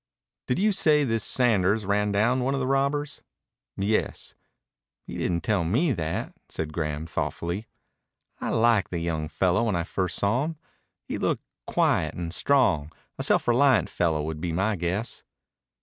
"Did 0.47 0.57
you 0.57 0.71
say 0.71 1.03
this 1.03 1.23
Sanders 1.23 1.85
ran 1.85 2.11
down 2.11 2.39
one 2.43 2.55
of 2.55 2.59
the 2.59 2.65
robbers?" 2.65 3.21
"Yes." 3.77 4.33
"He 5.05 5.15
didn't 5.19 5.43
tell 5.43 5.63
me 5.63 5.91
that," 5.91 6.33
said 6.49 6.73
Graham 6.73 7.05
thoughtfully. 7.05 7.67
"I 8.39 8.49
liked 8.49 8.89
the 8.89 8.97
young 8.97 9.27
fellow 9.29 9.65
when 9.65 9.75
I 9.75 9.83
first 9.83 10.15
saw 10.17 10.45
him. 10.45 10.57
He 11.03 11.19
looks 11.19 11.43
quiet 11.67 12.15
and 12.15 12.33
strong; 12.33 12.91
a 13.19 13.23
self 13.23 13.47
reliant 13.47 13.91
fellow 13.91 14.23
would 14.23 14.41
be 14.41 14.51
my 14.51 14.75
guess." 14.75 15.23